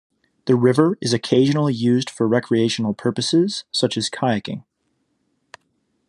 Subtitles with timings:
[0.45, 4.63] The river is occasionally used for recreational purposes, such as kayaking.